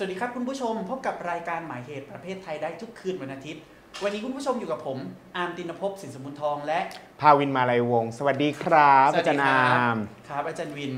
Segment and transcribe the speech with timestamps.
[0.00, 3.62] สวัสดีครับคุณผู้ชมพบกับรายการหมายเหตุประเภทไทยได้ทุกคืนวันอาทิตย์
[4.02, 4.98] วันนี้คุณผู้ชมอยู่กับผม
[5.36, 6.80] อาร์มตินภพสินสมุนทองและ
[7.20, 9.96] ภาวินมาลัยวงศ์สวัสดีครับอาจารย์อาม
[10.28, 10.92] ครับอาจารย์วิน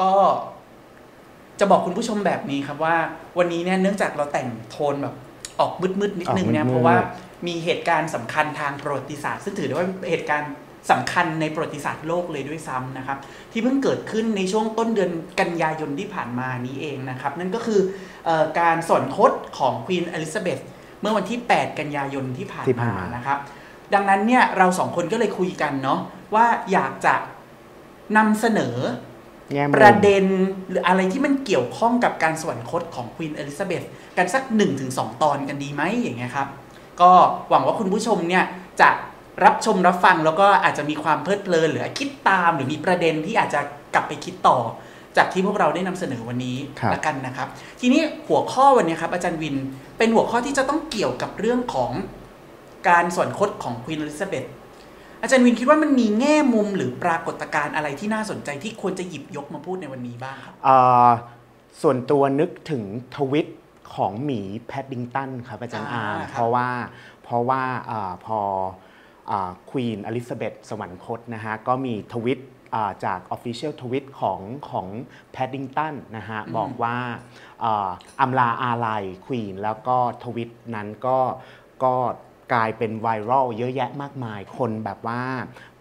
[0.00, 0.12] ก็
[1.60, 2.96] จะบอกคุณผู้ชมแบบนี้ครับว่า
[3.38, 5.14] วันนี้เนี่ยเนื่องจากเราแต่งโทนแบบ
[5.60, 6.96] ออกมืดๆนิดนึงเนี่ยเพราะว่า
[7.46, 10.52] มีเหตุการณ์สำคัญทางประวัติศาสตร์ ซึ่งถือได้ว่าเป็นเหตุการณ์
[10.90, 13.18] สำคัญในประวัติศาสตร์โลกเลยด้วยซ้ำนะครับ
[13.52, 17.80] ที่เพิ่งเกิดขึ้นในช่วงต้นเดือนกันยายนที่ผ่านมานี้เองนะครับนั่นก็คือ
[18.28, 20.58] ออการสวรรคตของควีนอลิซาเบธ
[21.00, 23.38] เมื่อวันที่ 8 กันยายนที่ผ่านานมานะครับ
[23.94, 26.00] ดังนั้นเนี่ยเราสองคนก็เลยคุยกันเนาะ
[26.34, 27.14] ว่าอยากจะ
[28.16, 28.76] นำเสนอ
[29.76, 30.24] ประเด็น
[30.68, 33.82] หรืออะไรที่มันเกี่ยวข้องกับการสวรรคตของควีนอลิซาเบธ
[34.16, 34.42] กันสัก
[34.82, 36.48] 1-2 ตอนกันดีไหมอย่างเงี้ยครับ
[37.00, 37.12] ก็
[37.50, 38.44] หวังว่าคุณผู้ชมเนี่ย
[38.80, 38.90] จะ
[39.44, 43.60] รับชมรับฟังแล้วก็อาจจะมีความเพลิดเพลินหรือคิดตามหรือมีประเด็นที่อาจจะ
[43.94, 44.58] กลับไปคิดต่อ
[45.16, 47.48] จากที่พวกเราได้นำเสนอวันนี้ครับละกันนะครับ
[47.80, 49.56] ทีนี้หัวข้อวันนี้ครับอาจารย์วิน
[49.98, 51.92] เป็นหัวข้อที่จะต้องเกี่ยวกับเรื่องของ
[52.88, 54.44] การสวรรคตของควีนอลิซาเบธ
[55.22, 61.08] อาจารย์วินคิดว่ามันมีแง่มุมหรือปรากฏการณ์อะไรที่น่าสนใจที่ควรจะหยิบยกมาพูดในวันนี้บ้างครับเอ่อ
[61.82, 62.82] ส่วนตัวนึกถึง
[63.16, 63.46] ทวิต
[63.94, 66.68] ของหมีแพดดิงตันครับอาจารย์อ่าอาร์มครับเพราะว่า
[67.24, 68.40] เพราะว่าอาพอ
[69.70, 72.40] ควีนอลิซาเบธสวรรคตนะฮะก็มีทวิต
[72.74, 74.86] อ่าจาก Official ทวิตของของ
[75.32, 76.96] แพดดิงตันนะฮะ บอกว่า
[77.64, 77.88] อ่า
[78.20, 81.18] อำลาอาลัยควีนแล้วก็ทวิตนั้นก็
[81.84, 81.94] ก็
[82.52, 85.22] กลายเป็นไวรัลเยอะแยะมากมาย คนแบบว่า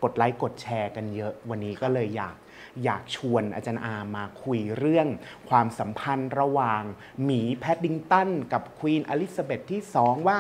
[0.04, 2.36] กดไลค์กดแชร์กันเยอะ วันนี้ก็เลยอยาก
[2.84, 5.08] อยากชวนอาจารย์อามาคุยเรื่อง
[5.50, 6.82] ความสัมพันธ์ระหว่าง
[7.24, 10.40] หมีแพดดิงตันกับควีนอลิซาเบธที่สองว่า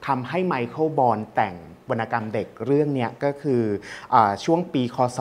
[0.07, 1.57] ทำให้ไมเคิลบอนด์แต่ง
[1.91, 3.63] วรรณกรรมเด็กเรื่องเนี้ยก็คือ
[4.15, 5.19] อ่าช่วงปีคศ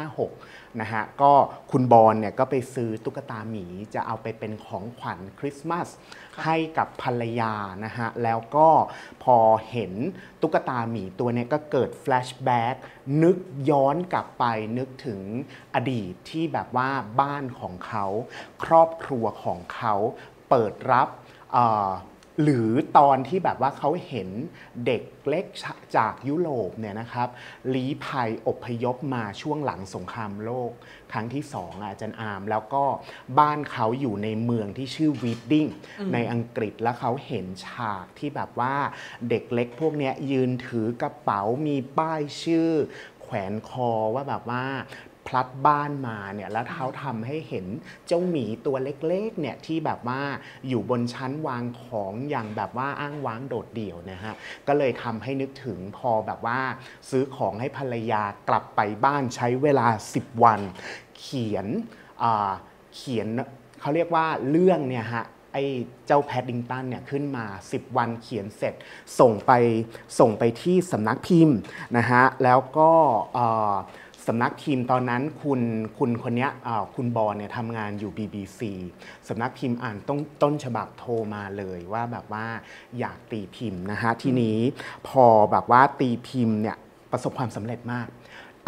[0.00, 1.32] 1956 นะฮะ ก็
[1.70, 3.64] คุณบอนด์เนี่ยก็ไปซื้อตุ๊กตาหมี
[3.94, 5.88] จะเอาไปเป็นของขวัญคริสต์มาส
[6.44, 8.68] ให้กับภรรยานะฮะ แล้วก็
[9.24, 9.36] พอ
[9.70, 9.92] เห็น
[10.42, 12.76] ตุ๊กตาหมีตัวเนี้ยก็เกิด flashback
[13.22, 13.36] นึก
[13.70, 14.44] ย้อนกลับไป
[14.78, 15.20] นึกถึง
[15.74, 16.90] อดีตที่แบบว่า
[17.20, 18.06] บ้านของเขา
[18.64, 19.94] ครอบครัวของเขา
[20.50, 21.08] เปิดรับ
[21.52, 21.90] เอ่อ
[22.42, 22.68] หรือ
[22.98, 24.28] ตอนที่แบบว่าเขาเห็น
[24.86, 25.46] เด็กเล็ก
[25.96, 27.28] จากยุโรปเนี่ยนะครับ
[27.74, 30.72] ลี้ภัยอพยพมาช่วงหลังสงครามโลก
[31.12, 32.84] ครั้งที่สองอะอาจารย์อาร์มแล้วก็
[33.38, 35.66] บ้านเขาอยู่ในเมืองที่ชื่อเรดดิ้ง
[36.12, 38.74] ในอังกฤษแล้วเขาเห็นฉากที่แบบว่า
[39.28, 42.70] เด็กเล็กพวกเนี้ยยืนถือกระเป๋ามีป้ายชื่อ
[43.22, 44.64] แขวนคอว่าแบบว่า
[45.30, 47.66] พลัดบ้านมาเนี่ยแล้วเขาทำให้เห็น
[48.06, 50.20] เจ้าหมีตัวเล็กๆเนี่ยที่แบบว่า
[50.68, 54.34] อยู่บนชั้นวางของอย่างแบบว่าอ้างว้างโดดเดี่ยวนะฮะ
[54.66, 56.60] ก็เลยทำให้นึกถึงพอแบบว่า
[57.10, 60.60] ซื้อของให้ภรรยากลับไปบ้านใช้เวลา 10 วัน
[61.20, 61.66] เขียน
[62.22, 62.50] อ่า
[62.94, 63.28] เขียน
[63.80, 65.24] เขาเรียกว่าเรื่องเนี่ยฮะ
[65.54, 65.64] ไอ้
[66.06, 68.74] เจ้าแพดดิงตันเนี่ยขึ้นมา 10 วันเขียนเสร็จ
[69.20, 69.52] ส่งไป
[70.18, 71.56] ส่งไปที่สำนักพิมพ์
[71.96, 72.90] นะฮะแล้วก็
[73.34, 73.74] เอ่อ
[74.30, 75.60] สสำนักพิมพ์ตอนนั้นคุณ
[75.98, 78.60] คุณคนเนี้ยอ่าคุณบอลเนี่ยทำงานอยู่ BBC
[79.28, 82.46] สำนักพิมพ์อ่านต้นต้นฉบับโทรมาเลยว่าแบบว่า
[82.98, 84.58] อยากตีพิมพ์นะฮะทีนี้
[85.08, 86.76] พอแบบว่าตีพิมพ์เนี่ย
[87.12, 88.06] ประสบความสำเร็จมาก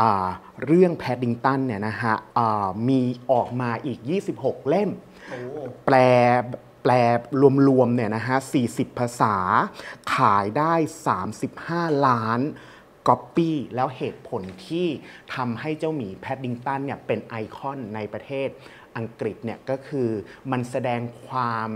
[0.01, 0.29] อ่า
[0.65, 3.01] เรื่องแพดดิงตันเนี่ยนะฮะอ่ามี
[3.33, 3.99] ออกมาอีก
[4.35, 4.91] 26 เล่ม
[5.31, 5.39] โอ้
[5.87, 5.97] แปล
[6.83, 6.93] แปล
[7.69, 8.37] รวมๆเนี่ยนะฮะ
[8.69, 9.37] 40 ภาษา
[10.15, 10.75] ขายได้
[11.41, 12.41] 35 ล้าน
[13.09, 14.87] ก๊อปปี้แล้วเหตุผลที่
[15.35, 18.49] ทำให้เจ้าหมีแพดดิงตันเนี่ยเป็นไอคอนในประเทศ
[18.97, 20.09] อังกฤษเนี่ยก็คือ
[20.51, 21.71] มันแสดงความ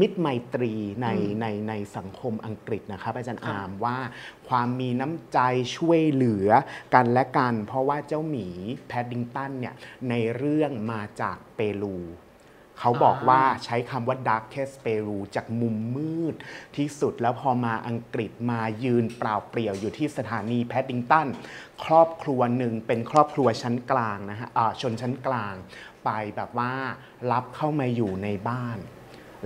[0.00, 0.72] มิตรไมตรี
[1.02, 1.08] ใน
[1.40, 3.98] ในในสังคมอังกฤษนะครับอาจารย์อามว่า
[4.48, 5.38] ความมีน้ำใจ
[5.76, 6.48] ช่วยเหลือ
[6.94, 8.48] กันและกัน เพราะว่าเจ้าหมี
[8.88, 9.74] แพดดิงตันเนี่ย
[10.08, 11.96] ในเรื่องมาจากเปรู
[12.84, 16.34] เขาบอกว่าใช้คำว่า darkest Peru จากมุมมืด
[16.76, 21.26] ที่สุดแล้วพอมาอังกฤษมายืนเปล่าเปลี่ยวอยู่ที่สถานีแพดดิงตัน
[21.84, 25.54] ครอบครัวหนึ่งเป็นครอบครัวชั้นกลางนะฮะอ่าชนชั้นกลาง
[26.04, 26.72] ไปแบบว่า
[27.32, 28.78] รับเข้ามาอยู่ในบ้าน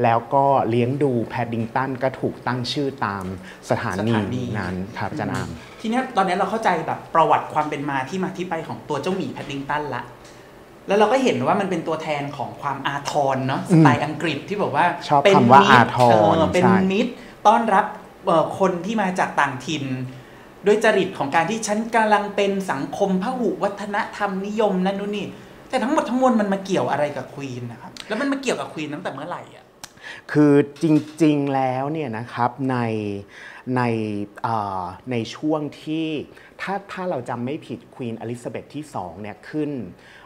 [0.02, 3.24] แล้วก็เลี้ยงดูแพดดิงตันก็ถูกตั้งชื่อตาม
[3.70, 5.50] สถานีสถานีนั้นครับอาจารย์อาม
[5.80, 10.02] ทีเนี้ยตอนนี้เราเข้าใจแบบประวัติความเป็นมาที่มาที่ไปของตัวเจ้าหมีแพดดิงตันละ
[10.86, 17.12] แล้วเราก็เห็นว่ามันเป็นตัวแทนของความอาทรเนาะสไตล์อังกฤษที่บอกว่าชอบเป็นคำว่ามิตอาทรเออเป็นใช่มิตร
[17.46, 17.86] ต้อนรับ
[18.26, 19.84] เอ่อคนที่มาจากต่างถิ่น
[20.66, 25.26] ด้วยจริตของการที่ฉันกำลังเป็นสังคมพหุวัฒนธรรมนิยมนั่นนู่นนี่
[25.68, 29.64] แต่ทั้งหมดทั้งมวลมันมาเกี่ยวอะไรกับควีนนะครับ แล้วมันมาเกี่ยวกับควีนตั้งแต่เมื่อไหร่อะ
[30.32, 30.52] คือ
[30.82, 30.84] จ
[31.22, 32.78] ริง ๆ แล้วเนี่ยนะครับใน
[33.76, 33.82] ใน
[34.42, 36.08] เอ่อในช่วงที่
[36.60, 39.70] ถ้าถ้าเราจำไม่ผิดควีนอลิซาเบธที่2เนี่ยขึ้น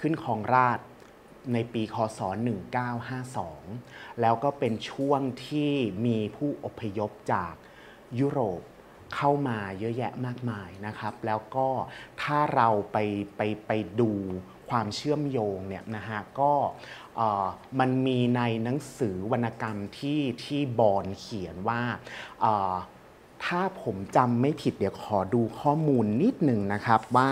[0.00, 0.78] ขึ้นครองราช
[1.52, 2.20] ในปีคศ
[3.40, 5.72] 1952 แล้วก็เป็นช่วงที่
[6.06, 7.54] มีผู้อพยพจาก
[8.18, 8.60] ยุโรป
[9.14, 11.68] เข้ามาเยอะแยะมากมายนะครับ แล้วก็
[12.22, 12.96] ถ้าเราไป
[13.36, 14.10] ไปไปดู
[14.70, 16.52] ความเชื่อมโยงเนี่ยนะฮะก็
[17.80, 21.82] มันมีในหนังสือวรรณกรรมที่ที่บอนเขียนว่า
[23.44, 27.30] ถ้าผมจำไม่ผิดเดี๋ยวขอดูข้อมูลนิดหนึ่งนะครับว่า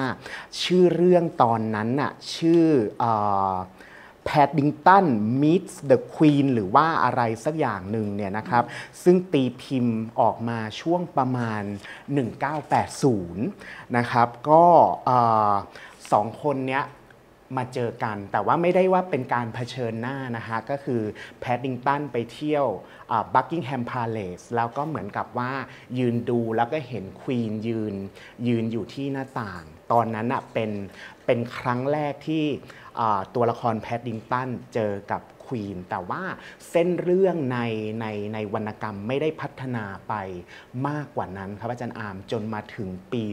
[0.62, 2.64] ชื่อเรื่องตอนนั้นน่ะชื่อ
[2.99, 3.12] เอ่
[3.50, 3.55] อ
[4.28, 5.06] Paddington
[5.43, 8.64] meets the Queen หรือว่าอะไรสักอย่างหนึ่งเนี่ยนะครับ
[9.02, 11.62] ซึ่งตีพิมพ์ออกมาช่วงประมาณ
[13.19, 14.64] 1980 นะครับ ก็
[15.08, 15.10] อ
[16.12, 16.84] สองคนเนี้ย
[17.56, 21.03] มาเจอกัน แต่ว่าไม่ได้ว่าเป็นการเผชิญหน้านะฮะ ก็คือ
[21.41, 22.67] แพดดิงตันไปเที่ยว
[23.35, 25.53] บักกิงแฮมพาเลสแล้วก็เหมือนกับว่า
[25.99, 27.95] ยืนดูแล้วก็เห็นควีนยืน
[28.49, 29.62] ยืนอยู่ที่หน้าต่าง
[29.93, 30.71] ตอนนั้นอะเป็น
[31.27, 32.45] เป็นครั้งแรกที่
[33.35, 36.23] ตัวละครแพดดิงตันเจอกับ ควีนแต่ว่า
[36.71, 37.59] เส้นเรื่องใน
[38.00, 40.15] ในในวรรณกรรมไม่ได้พัฒนาไป
[40.89, 43.25] มากกว่านั้นครับอาจารย์อามจนมาถึงปี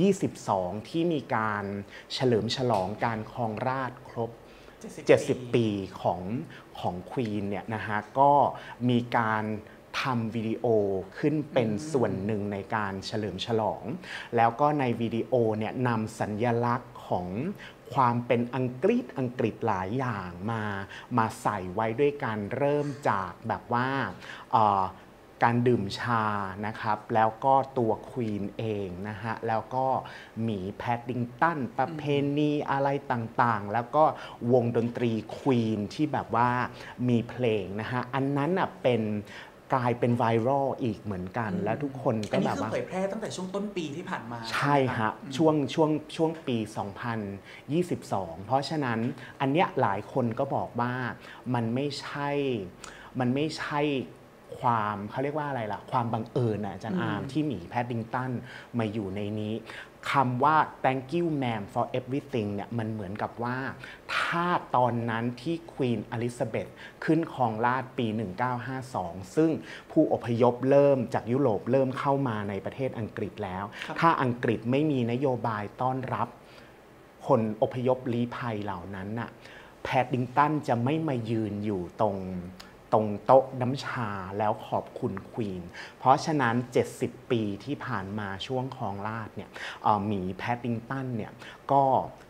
[0.00, 1.64] 2022 ที่มีการ
[2.14, 4.30] เฉลิมฉลองการครองราชครบ
[4.92, 5.66] 70 ปี
[6.00, 6.20] ของ
[6.78, 8.32] ของควีนเนี่ยนะฮะก็
[8.88, 9.44] มีการ
[10.00, 10.66] ทำวิดีโอ
[11.18, 13.82] ขึ้นเป็นส่วนหนึ่งในการเฉลิมฉลอง
[14.36, 17.26] แล้วก็ในวิดีโอเนี่ยนำสัญญลักษณ์ของ
[17.94, 20.62] ความเป็นอังกฤษอังกฤษหลายอย่างมา
[21.18, 23.88] มาใส่ไว้ด้วยกันเริ่มจากแบบว่า
[25.44, 26.24] การดื่มชา
[26.66, 29.86] นะครับ แล้วก็ตัวควีนเองนะฮะ แล้วก็
[30.42, 32.02] หมีแพดดิงตันประเพ
[32.38, 34.04] ณีอะไรต่างๆ แล้วก็
[34.52, 36.50] วงดนตรีควีนที่แบบว่า
[37.08, 39.02] มีเพลงนะฮะ อันนั้นอะเป็น
[39.74, 46.56] กลายเป็นไวรัลอีกเหมือนกัน แล้วทุกคนอัก็นนี้แบบคือว่าเผยแพร่ตั้งแต่ช่วงต้นปีที่ผ่านมา ใช่ฮะอืมช่วงช่วงช่วงปี
[47.76, 48.98] 2022 เพราะฉะนั้น
[49.40, 50.92] อันเนี้ยหลายคนก็บอกว่า
[51.54, 52.28] มันไม่ใช่
[53.20, 53.80] มันไม่ใช่
[54.60, 58.30] ความเขาเรียกว่าอะไรล่ะ ความบังเอิญนะอาจารย์อาร์มที่หมีแพดดิงตัน
[58.78, 59.54] มาอยู่ในนี้
[60.12, 63.56] คำว่า thank you ma'am for everything เนี่ยมันเหมือนกับว่า
[64.16, 64.46] ถ้า
[64.76, 66.68] ตอนนั้นที่ควีนอลิซาเบธ
[67.04, 68.06] ขึ้นครองราชย์ปี
[68.70, 69.50] 1952 ซึ่ง
[69.90, 76.28] ผู้อพยพเริ่มจากยุโรปเริ่มเข้ามาในประเทศอังกฤษแล้วครับถ้าอังกฤษไม่มีนโยบายต้อนรับ
[77.26, 79.30] คนอพยพลี้ภัยเหล่านั้นน่ะ
[79.84, 82.16] แพดดิงตันจะไม่มายืนอยู่ตรง
[82.96, 85.62] ตรงโต๊ะน้ำชาแล้วขอบคุณควีน
[85.98, 86.54] เพราะฉะนั้น
[86.92, 89.50] 70 ปีที่ผ่านมาช่วงคลองราชเนี่ย
[90.06, 91.32] หมีแพดดิงตันเนี่ย
[91.72, 91.82] ก็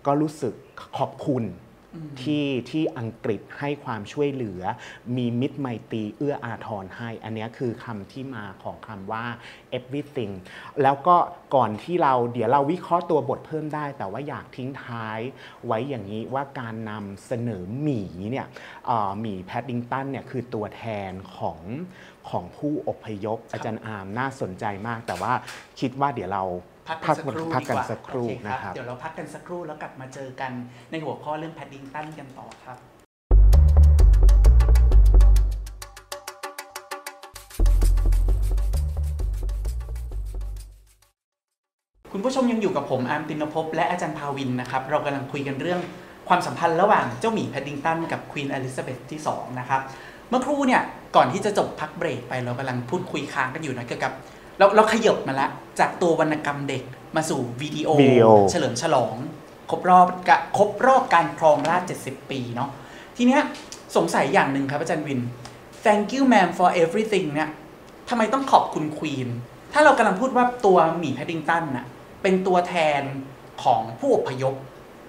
[0.06, 0.54] ก็รู้สึก
[0.98, 1.44] ขอบคุณ
[2.22, 4.62] ที่ที่อังกฤษให้ความช่วยเหลือ
[5.16, 9.24] มีมิตรไมตรีเอื้ออาทรให้ อันนี้คือคำที่มาของคำว่า
[9.78, 10.32] everything
[10.82, 11.16] แล้วก็
[11.54, 15.18] ก่อนที่เราเดี๋ยวเราวิเคราะห์ตัวบทเพิ่มได้ แต่ว่าอยากทิ้งท้าย
[15.66, 18.00] ไว้อย่างนี้ว่าการนำเสนอหมี
[18.30, 18.46] เนี่ย
[19.20, 21.60] หมีแพดดิงตันเนี่ยคือตัวแทนของ
[22.28, 25.32] ของผู้อพยพอาจารย์อาร์มน่าสนใจมาก แต่ว่า
[25.80, 26.44] คิดว่าเดี๋ยวเรา
[26.88, 30.52] พักพักันกสักครู่ดีกว่าพักกันสักครู่โอเคนะครับ เดี๋ยวเราพักกันสักครู่แล้วกลับมาเจอกัน
[30.90, 32.78] ในหัวข้อเรื่องแพดดิงตันกันต่อครับ
[42.12, 45.80] คุณผู้ชมยังอยู่กับผมอาร์มตินภพและอาจารย์ภาวินนะครับ เรากำลังคุยกันเรื่อง
[46.28, 49.80] ความสัมพันธ์ระหว่างเจ้าหมีแพดดิงตันกับควีนอลิซาเบธที่ 2 นะครับ
[50.28, 50.82] เมื่อครู่เนี่ย
[51.16, 54.12] ก่อนที่จะจบพักเบรกไปเรากำลังพูดคุยค้างกันอยู่นะเกี่ยวกับ
[54.58, 55.48] เราเราขยบมาละ
[55.80, 56.82] จากตัววรรณกรรมเด็ก
[57.16, 59.14] มาสู่วิดีโอวิดีโอเฉลิมฉลอง
[59.70, 62.70] ครบรอบกะครบรอบการครองราชย์70 ปีเนาะ
[63.16, 63.42] ทีเนี้ย
[63.96, 65.20] สงสัยอย่างหนึ่งครับอาจารย์วิน
[65.84, 67.50] thank you ma'am for everything เนี่ย
[68.08, 69.28] ทำไมต้องขอบคุณควีน
[69.72, 71.86] ถ้าเรากำลังพูดว่าตัวหมีแพดดิงตันน่ะ
[72.22, 73.02] เป็นตัวแทน
[73.64, 74.54] ของผู้อพยพ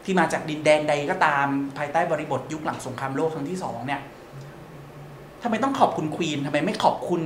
[0.05, 1.45] ที่มาจากดินแดนใดก็ตาม
[1.77, 4.01] ภายใต้บริบทยุคหลังสงครามโลกครั้งที่สองเนี่ย
[5.43, 7.21] ทำไมต้องขอบคุณควีนทำไมไม่ขอบคุณ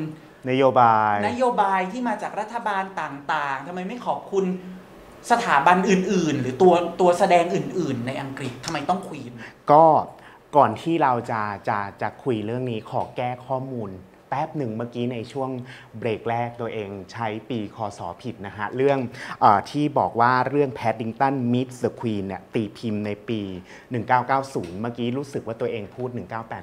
[0.49, 4.45] นโยบาย นโยบายที่มาจากรัฐบาลต่างๆทำไมไม่ขอบคุณ
[5.31, 9.31] สถาบันอื่น ๆ หรือตัวตัวแสดงอื่น ๆ ในอังกฤษทำไมต้องควีน
[9.71, 9.83] ก็
[10.55, 13.89] ก่อนที่เราจะจะจะคุยเรื่องนี้ขอแก้ข้อมูล
[14.31, 15.49] แป๊บหนึ่งเมื่อกี้ในช่วง
[15.99, 18.99] เบรกแรกตัวเองใช้ปีคศผิดนะฮะ เรื่อง
[19.41, 23.41] เออที่บอกว่าเรื่อง Paddington Meets the Queen เนี่ยตีพิมพ์ในปี
[24.11, 26.09] 1990 เมื่อกี้รู้สึกว่าตัวเองพูด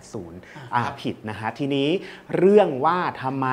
[0.08, 1.88] 1980อ่าครับผิดนะฮะ ทีนี้
[2.36, 3.48] เรื่องว่าทำไม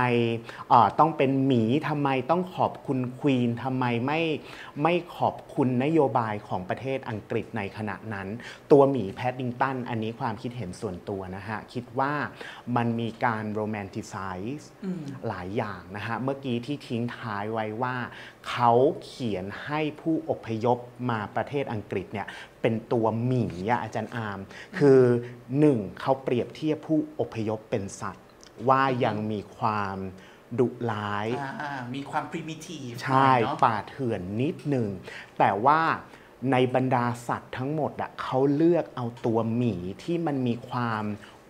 [0.69, 4.22] เอ่อต้องเป็นหมีทำไมต้องขอบคุณควีนทำไมไม่
[4.84, 8.27] ไม่ขอบคุณนโยบายของประเทศอังกฤษในขณะนั้น
[8.72, 12.13] ตัวหมีแพดดิงตันอันนี้ความคิดเห็นส่วนตัวนะฮะ คิดว่า
[12.75, 14.16] มันมีการโรแมนติไซ
[14.60, 17.96] ส์อืมหลายอย่างนะฮะ เมื่อกี้ที่ทิ้งท้ายไว้ว่า
[18.50, 18.72] เขา
[19.04, 20.78] เขียนให้ผู้อพยพ
[21.10, 22.28] มาประเทศอังกฤษเนี่ย
[22.62, 24.40] เป็นตัวหมีอะอาจารย์อาร์ม
[24.80, 25.02] คือ
[25.60, 28.26] หนึ่งเขาเปรียบเทียบผู้อพยพเป็นสัตว์
[28.70, 29.98] ว่ายังมีความ
[30.60, 34.88] ดุร้ายอ่าอ่ามีความ primitive ใช่หน่อยเนาะป่าเถื่อนนิดหนึ่ง
[35.38, 35.82] แต่ว่า
[36.52, 41.04] ในบรรดาสัตว์ทั้งหมดอะเขาเลือกเอาตัวหมีที่มันมีความ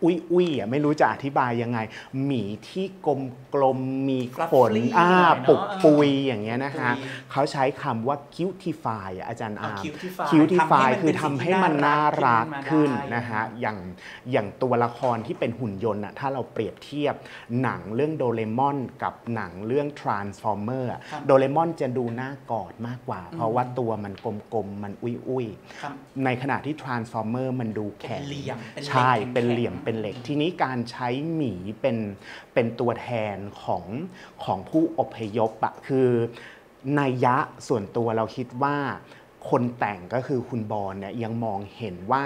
[0.03, 1.79] อุ้ยอุ้ยๆอะไม่รู้จะอธิบายยังไง
[2.25, 3.21] หมีที่กลม
[3.53, 4.19] กลมๆมี
[4.51, 13.77] ขน Fluffy อ่าหน่อยเนอะปุกเออปุยอย่างเงี้ยนะฮะปุยเขาใช้คำว่า cutify อะอาจารย์อ่าอาร์ม cutify cutify ทำให้มันคือเป็นทำสิ่งให้ที่มันน่าน่ารัรักกขึ้ขึ้นนมาได้นะฮะอย่าง
[14.31, 17.15] อย่างตัวละครที่เป็นหุ่นยนต์อะถ้าเราเปรียบเทียบ
[17.61, 24.13] หนังเรื่องโดเรมอนกับหนังเรื่อง Transformer อะครับโดเรมอนจะดูน่ากอดมากกว่า เพราะว่าตัวมัน
[24.53, 25.47] กลมๆมันอุ้ย
[25.81, 28.21] ครับๆในขณะที่ Transformer มันดูแข็ง
[29.33, 31.97] เป็นเหลี่ยมเป็นเหล็กใช่แข็งๆเป็นเหลี่ยมเป็นเหล็ก ทีนี้การใช้หมีเป็น
[32.53, 33.85] เป็นตัวแทนของ
[34.43, 36.09] ของผู้อพยพอะคือ
[36.99, 37.35] นัยยะ
[37.67, 38.77] ส่วนตัวเราคิดว่า
[39.49, 42.25] คนแต่งก็คือคุณบอลเนี่ยยังมองเห็นว่า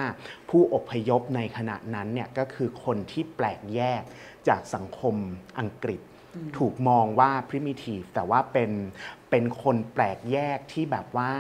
[0.50, 4.02] ผู้อพยพในขณะนั้นเนี่ยก็คือคนที่แปลกแยก
[4.48, 5.16] จากสังคม
[5.60, 6.02] อังกฤษ
[6.58, 8.72] ถูกมองว่า primitive แต่ว่าเป็น
[9.30, 11.32] เป็นคนแปลกแยกที่แบบว่า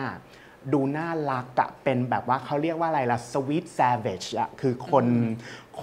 [0.74, 5.06] ดูน่ารักอะเป็นแบบว่าเขาเรียกว่าอะไรล่ะ sweet savage อะคือคน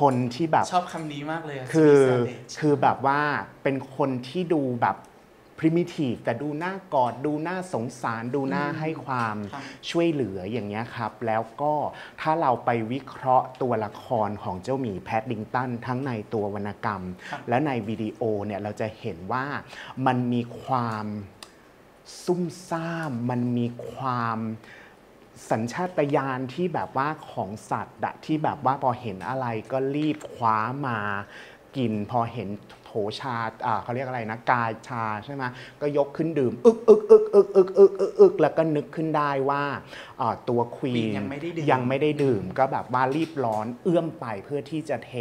[0.00, 3.20] คนที่แบบชอบคำนี้มากเลยะคือ Sweet Savage คือแบบว่า
[3.62, 4.96] เป็นคนที่ดูแบบ
[5.62, 11.74] primitive แต่ดูน่ากอดดูน่าสงสารดูน่าอืมให้ความครับช่วยเหลืออย่างเงี้ยครับ แล้วก็
[12.20, 19.44] ถ้าเราไปวิเคราะห์ตัวละครของเจ้าหมีแพดดิงตันทั้งในตัววรรณกรรมครับและในวิดีโอเนี่ยเราจะเห็นว่า
[20.06, 21.06] มันมีความ
[22.24, 24.38] ซุ่มซ่าม มันมีความ
[25.50, 30.98] สัญชาตญาณที่แบบว่าของสัตว์อะที่แบบว่าพอเห็นอะไรก็รีบคว้ามา
[31.76, 32.48] กินพอเห็น
[32.84, 32.90] โถ
[33.20, 35.44] ชาอ่าเขาเรียกอะไรนะกายชาใช่ไหม
[35.80, 39.64] ก็ยกขึ้นดื่มอึกอึกอึกอึกอึกอึกอึกอึกแล้วก็นึกขึ้นได้ว่า
[40.20, 45.12] อ่าตัวควี Queen นยังไม่ได้ดื่มยังไม่ได้ดื่ม ก็แบบว่ารีบร้อนเอื้อมไปเพื่อที่จะเท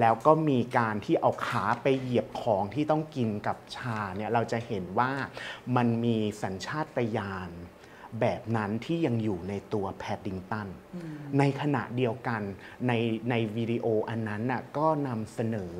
[0.00, 5.10] แล้วก็มีการที่เอาขาไปเหยียบของที่ต้องกินกับชาเนี่ยเราจะเห็นว่า
[5.76, 7.50] มันมีสัญชาตญาณ
[8.20, 10.68] แบบนั้นที่ยังอยู่ในตัวแพดดิงตัน
[11.38, 12.42] ในขณะเดียวกัน
[12.88, 12.92] ใน
[13.30, 15.74] ในวิดีโออันนั้นน่ะก็นำเสนอ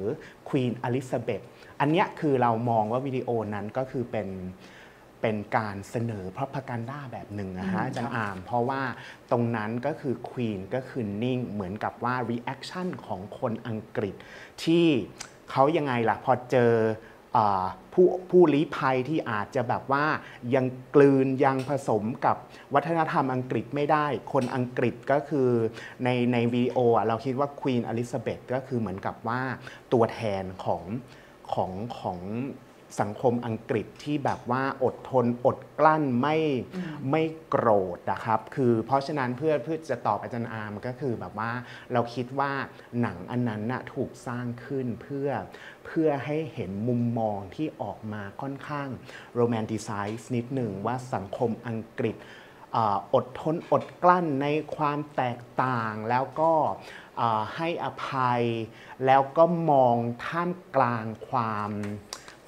[0.49, 1.41] ควีนอลิซาเบธ
[1.81, 4.29] อันเนี้ยคือเรามองว่าวิดีโอนั้นก็คือเป็น
[5.21, 8.83] เป็นการเสนอพระพกันด้าแบบหนึ่งนะฮะอืมอาจารครัย์บอาม เพราะว่า
[9.31, 14.15] ตรงนั้นก็คือควีนก็คือนิ่ง เหมือนกับว่า reaction ของคนอังกฤษ
[14.65, 14.87] ที่
[15.51, 17.12] เขายังไงล่ะ พอเจออ่า
[17.93, 20.05] ผู้ผู้ลี้ภัยที่อาจจะแบบว่า
[20.55, 22.37] ยังกลืนยังผสมกับ
[22.75, 25.51] วัฒนธรรมอังกฤษไม่ได้ คนอังกฤษก็คือ
[26.05, 29.41] ในในวิดีโอเราคิดว่าควีนอลิซาเบธก็คือเหมือนกับว่า
[29.93, 30.83] ตัวแทนของ
[31.55, 32.19] ของของ
[33.01, 36.37] สังคมอังกฤษที่แบบว่าอดทนอดกลั้นไม่
[37.11, 41.53] ไม่โกรธนะครับ คือเพราะฉะนั้นเพื่อเพื่อจะตอบอาจารย์อาร์มก็คือแบบว่า
[41.93, 42.53] เราคิดว่า
[43.01, 45.29] หนังอันนั้นน่ะถูกสร้างขึ้นเพื่อ
[45.87, 48.89] เพื่อให้เห็นมุมมองที่ออกมาค่อนข้าง
[49.35, 52.17] โรแมนติไซส์นิดหนึ่งว่าสังคมอังกฤษ
[52.77, 54.47] อ่าอดทนอดกลั้นใน
[54.77, 56.53] ความแตกต่างแล้วก็
[57.21, 58.43] อ่าให้อภัย
[59.07, 59.97] แล้วก็มอง
[60.27, 61.71] ท่ามกลางความ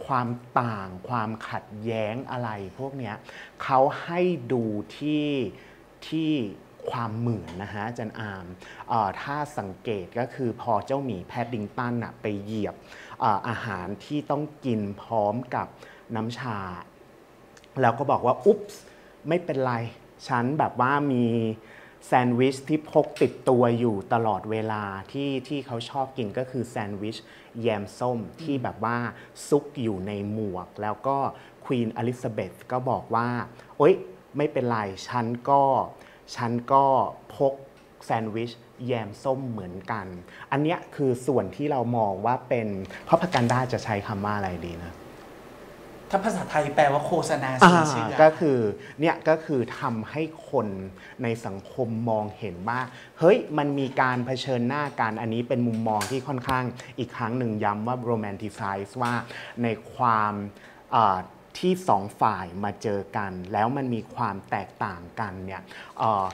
[0.07, 0.29] ความ
[0.61, 3.15] ต่างความขัดแย้งอะไรพวกเนี้ย
[3.63, 4.21] เขาให้
[4.53, 4.65] ดู
[4.99, 5.29] ที่
[6.09, 6.33] ที่
[6.91, 8.47] ความเหมือนนะฮะจารย์อาร์ม
[8.91, 12.75] ออถ้าสังเกตก็คือพอเจ้าหมีแพดดิงตันน่ะไปเหยียบ
[13.23, 15.67] ออาหารที่ต้องกินพร้อมกับ
[16.17, 16.59] น้ำชา
[17.81, 18.83] แล้วก็บอกว่าอุ๊ปส์
[19.29, 19.75] ไม่เป็นไร
[20.29, 21.25] ฉันแบบว่ามี
[22.07, 24.83] แซนด์วิชที่พกติดตัวอยู่ตลอดเวลา
[25.13, 27.17] ที่ที่เขาชอบกินก็คือแซนด์วิช
[27.63, 28.97] แยมส้มที่แบบว่า
[29.49, 31.17] ซุกอยู่ในหมวก แล้วก็
[31.65, 33.29] ควีนอลิซาเบธก็บอกว่า
[33.79, 33.95] โอ๊ย
[34.37, 35.63] ไม่เป็นไร ฉันก็
[36.37, 36.85] ฉันก็
[37.35, 37.55] พก
[38.05, 38.51] แซนด์วิช
[38.87, 40.07] แยมส้มเหมือนกัน
[40.53, 42.69] อันเนี้ยคือส่วนที่เรามองว่าเป็น
[43.05, 44.93] เพราะพกันด้าจะใช้คำว่าอะไรดีนะ
[46.11, 48.59] ถ้าภาษาไทยแปลว่าโฆษณาอ่าสีเชื่อก็คือ
[49.01, 50.69] เนี่ยก็คือทำให้คน
[51.23, 52.81] ในสังคมมองเห็นว่า
[53.19, 56.65] เฮ้ยมันมีการเผชิญหน้ากันอันนี้เป็นมุมมองที่ค่อนข้าง
[56.99, 59.13] อีกครั้งหนึ่งย้ำว่าโรแมนติไซส์ว่า
[59.63, 60.33] ในความ
[60.95, 61.19] อ่า
[61.59, 65.63] ที่สองฝ่ายมาเจอกัน แล้วมันมีความแตกต่างกันเนี่ย
[65.99, 66.25] เอ่อ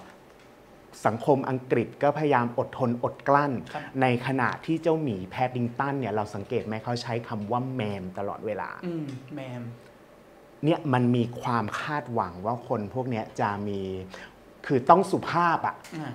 [1.06, 9.62] สังคมอังกฤษก็พยายามอดทนอดกลั้นครับในขณะที่เจ้าหมีแพดดิงตันเนี่ยเราสังเกตไหมเขาใช้คำว่าแมมตลอดเวลาอืมแมม
[10.64, 13.80] เนี่ยมันมีความคาดหวังว่าคนพวกเนี้ยจะมี
[14.66, 16.12] คือต้องสุภาพอะอ่า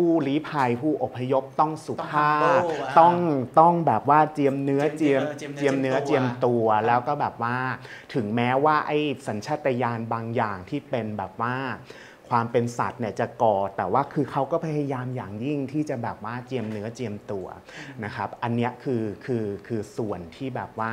[0.00, 3.14] ผู้ลี้ภัยผู้อพยพต้องสุภาพต้อง humble อะต้อง
[3.60, 7.56] ต้องแบบว่าเจียมเนื้อเจีเจียยมมเจียมเนื้อเจียมเนื้อเจีเจียยมมตัวตัวครับแล้วก็แบบว่า
[8.14, 11.54] ถึงแม้ว่าไอ้สัญชาตญาณบางอย่างที่เป็นแบบว่า
[12.36, 17.46] ความเป็นสัตว์เนี่ยจะก่อแต่ว่าคือเขาก็พยายามอย่างยิ่งที่จะแบบว่าเจียมเนื้อเจียมตัว
[18.04, 20.92] นะครับ อันเนี้ยคือคือคือส่วนที่แบบว่า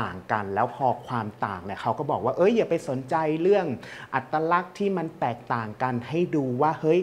[0.00, 3.66] ต่างกันแล้วพอความต่างเนี่ยเขาก็บอกว่าเอ้ยอย่าไปสนใจเรื่อง
[4.14, 7.00] อัตลักษณ์ที่มันแตกต่างกันให้ดูว่าเฮ้ย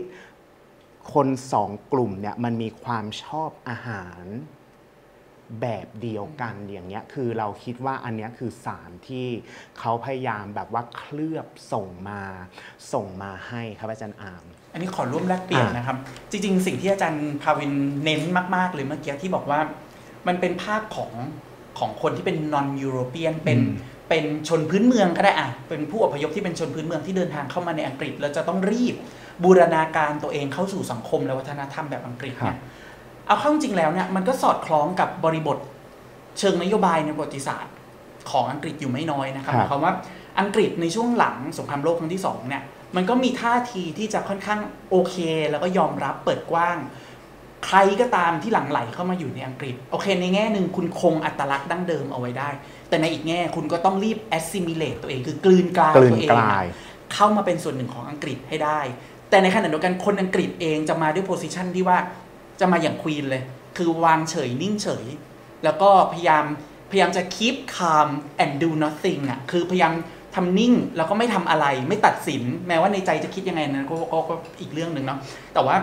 [1.14, 4.26] คนสองกลุ่มเนี่ยมันมีความชอบอาหาร
[5.62, 9.28] แบบเดียวกันอย่างเงี้ยคือเราคิดว่าอันเนี้ยคือสารที่
[9.80, 12.22] เขาพยายามแบบว่าเคลือบส่งมา
[12.94, 15.98] ส่งมาให้ครับอาจารย์อาม อันนี้ขอร่วมแลกเปลี่ยนอ่านนะครับ
[16.32, 18.22] จริง ๆ สิ่งที่อาจารย์ภาวินเน้น
[18.56, 19.60] มาก ๆ เลยเมื่อกี้ที่บอกว่า
[20.28, 21.12] มันเป็นภาพของ
[21.80, 23.60] ของคนที่เป็น non European เป็น
[24.10, 28.96] เป็นชนพื้นเมืองก็ได้อะเป็นผู้อพยพที่เป็นชนพื้นเมืองที่เดินทางเข้ามาในอังกฤษ แล้วจะต้องรีบ
[29.44, 32.60] บูรณาการตัวเองเข้าสู่สังคมและวัฒนธรรมแบบอังกฤษเนี่ย
[33.32, 35.58] เอาเข้าจริงแล้วเนี่ยมันก็สอดคล้องกับบริบท
[36.40, 37.74] เชิงนโยบายในประวัติศาสตร์
[38.32, 39.94] ของอังกฤษอยู่ไม่น้อยนะครับคหรับมายความว่า
[40.40, 42.64] อังกฤษในช่วงหลังสงครามโลกครั้งที่สองเนี่ย
[42.96, 45.16] มันก็มีท่าทีที่จะค่อนข้างโอเค
[45.50, 46.78] แล้วก็ยอมรับเปิดกว้าง
[47.66, 52.50] ใครก็ตามที่หลั่งไหลเข้ามาอยู่ในอังกฤษ โอเค ในแง่หนึ่งคุณคงอัตลักษณ์ดั้งเดิมเอาไว้ได้
[52.90, 56.66] แต่ในอีกแง่คุณก็ต้องรีบ assimilate ตัวเองคือกลืนกลายกลืนตัวเองกลาอะย
[57.14, 58.80] เข้ามาเป็นส่วนหนึ่งของอังกฤษให้ได้
[59.30, 61.98] แต่ในขณะเดียวกันคนอังกฤษเองจะมาด้วยโพสิชันที่ว่า
[62.62, 63.44] จะมาอย่างควีนเลย
[63.78, 65.06] คือวางเฉยนิ่งเฉย
[65.64, 66.46] แล้วก็พยายาม
[66.90, 68.10] พยายามจะ keep calm
[68.44, 69.94] and do nothing อะคือพยายาม
[70.36, 75.20] ทำนิ่งแล้วก็ไม่ทำอะไรไม่ตัดสิน แม้ว่าในใจจะคิดยังไงนั้นก็ก็ก็อีกเรื่องหนึ่งเนาะ
[75.54, 75.76] แต่ว่า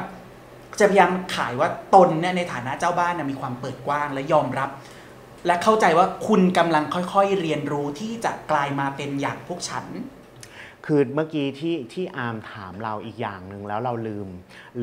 [0.80, 4.70] จะพยายามขายว่าตนเนี่ยในฐานะเจ้าบ้านนะมีความเปิดกว้างและยอมรับ
[5.46, 9.84] และเข้าใจว่าคุณกำลังค่อยๆเรียนรู้ที่จะกลายมาเป็นอย่างพวกฉัน
[10.90, 14.28] คือเมื่อกี้ที่ที่อาร์มถามเราอีกอย่างหนึ่งแล้วเราลืม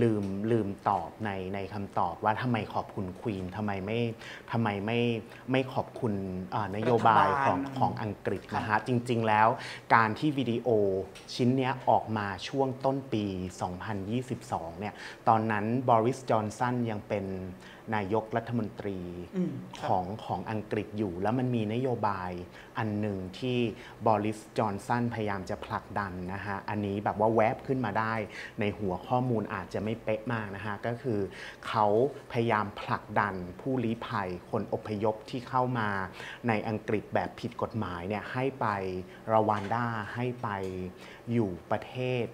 [0.01, 3.99] ลืมลืมตอบในในคำตอบว่าทำไมขอบคุณควีนทำไมไม่
[4.51, 4.99] ทำไมไม่
[5.51, 6.13] ไม่ขอบคุณ
[6.55, 9.47] อ่านโยบายรัฐบาลของของอังกฤษนะฮะจริง ๆ แล้ว
[9.95, 10.69] การที่วิดีโอ
[11.35, 13.25] ชิ้นเนี้ยออกมาช่วงต้นปี
[14.03, 14.93] 2022 เนี่ย
[15.27, 17.25] ตอนนั้นบริสจอนสันยังเป็น
[17.95, 18.99] นายกรัฐมนตรี
[19.35, 22.31] อืมครับของของอังกฤษอยู่ แล้วมันมีนโยบาย
[22.77, 23.57] อันหนึ่งที่
[24.07, 28.13] บริสจอนสันพยายามจะผลักดันนะฮะ อันนี้แบบว่าแวบขึ้นมาได้
[28.59, 31.19] ในหัวข้อมูลอาจจะไม่เป๊ะมากนะฮะ ก็คือ
[31.67, 31.85] เขา
[32.31, 35.89] พยายามผลักดันผู้ลี้ภัยคนอพยพที่เข้ามา
[36.47, 38.67] ในอังกฤษแบบผิดกฎหมายเนี่ยให้ไป
[39.33, 40.49] รวันดาให้ไป
[41.31, 42.25] อยู่ประเทศ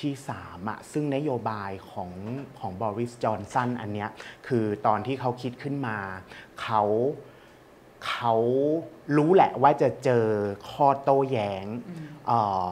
[0.00, 2.10] ที่สามอะซึ่งนโยบายของ
[2.60, 4.10] ของบริสจอนสันอันเนี้ย
[4.46, 5.98] คือตอนที่เขาคิดขึ้นมา
[6.62, 6.82] เขา
[8.08, 8.34] เขา
[9.16, 10.26] รู้แหละว่าจะเจอ
[10.70, 11.66] ข้อโต้แย้ง
[12.26, 12.64] เอ่อ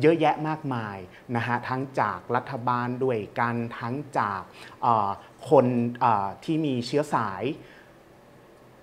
[0.00, 0.98] เยอะแยะมากมาย
[1.36, 4.40] นะฮะทั้งจากรัฐบาลด้วยกันทั้งจาก
[4.82, 5.08] เอ่อ
[5.50, 5.66] คน
[6.00, 7.44] เอ่อที่มีเชื้อสาย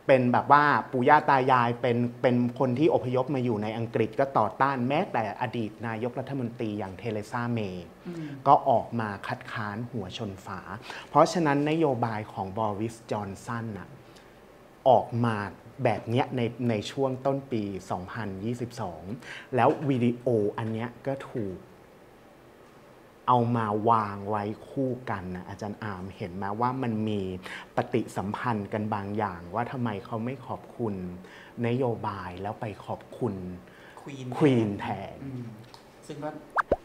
[0.08, 10.62] เป็นแบบว่าปู่ย่าตายายเป็นเป็นคนที่อพยพมาอยู่ในอังกฤษก็ต่อต้านแม้แต่อดีตนายกรัฐมนตรีอย่างเทเรซาเมย์อืมก็ออกมาคัดค้านหัวชนฝา
[11.10, 13.88] เพราะฉะนั้นนโยบายของบอริสจอนสันน่ะ
[14.90, 15.36] ออกมา
[15.84, 17.64] แบบเนี้ยในในช่วงต้นปี
[18.80, 21.56] 2022 แล้ววิดีโออันเนี้ยก็ถูก
[23.28, 27.22] เอามาวางไว้คู่กันนะอาจารย์อามเห็นไหมว่ามันมี
[27.76, 30.94] ปฏิสัมพันธ์กันบางอย่าง ว่าทำไมเขาไม่ขอบคุณ
[31.68, 33.34] นโยบายแล้วไปขอบคุณ
[34.02, 35.44] ควีนควีนแทนอืม
[36.08, 36.30] ซึ่งก็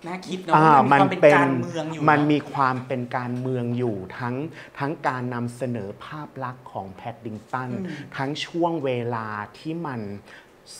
[0.06, 4.36] น่าคิดเนาะอ่าว่ามันมันมีความเป็นเป็นการเมืองอยู่มันเอะ มีความเป็นการเมืองอยู่ทั้ง
[4.78, 7.84] ทั้งการนำเสนอภาพลักษณ์ของแพดดิงตันอืม
[8.16, 9.26] ทั้งช่วงเวลา
[9.58, 10.00] ที่มัน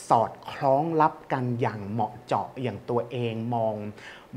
[0.08, 3.74] สอดคล้องรับกันอย่างเหมาะเจาะอย่างตัวเองมอง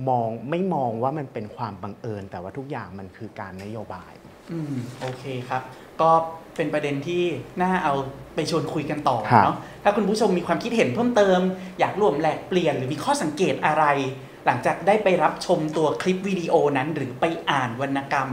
[0.09, 4.13] มองไม่มองว่ามันเป็นความบังเอิญ แต่ว่าทุกอย่างมันคือการนโยบาย
[4.51, 5.61] อืมโอเคครับ
[6.01, 6.09] ก็
[6.55, 7.23] เป็นประเด็นที่
[7.61, 7.93] น่าเอา
[8.35, 11.39] ไปชวนคุยกันต่อครับเนาะถ้าคุณผู้ชมมีความคิดเห็นเพิ่มเติม
[11.79, 13.85] อยากร่วมแลกเปลี่ยนหรือมีข้อสังเกตอะไร
[14.45, 18.29] หลังจากได้ไปรับชมตัวคลิปวิดีโอนั้น หรือไปอ่านวรรณกรรม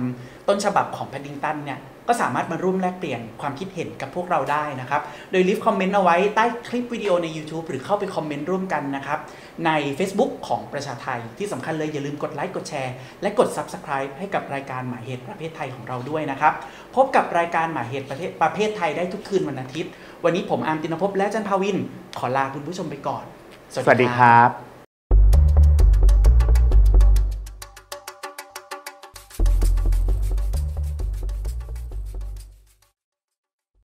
[0.49, 9.18] ต้นฉบับของแพดดิงตันเนี่ย ก็สามารถมาร่วมแลกเปลี่ยนความคิดเห็นกับพวกเราได้นะครับ โดย leave comment เอาไว้ใต้คลิปวิดีโอใน YouTube หรือเข้าไป comment ร่วมกันนะครับ
[9.66, 16.53] ใน Facebook ของประชาไทที่สำคัญเลยอย่าลืมกดไลค์กดแชร์ และกด Subscribe ให้กับรายการหมายเหตุประเพทไทยของเราด้วยนะครับ
[16.97, 19.90] พบกับรายการหมายเหตุประเทศประเภทไทยได้ทุกคืนวันอาทิตย์
[20.25, 21.77] วันนี้ผมอาร์มตินภพและอาจารย์ภาวิน
[22.18, 23.25] ขอลาคุณผู้ชมไปก่อน
[23.73, 24.68] สวัสดีครับ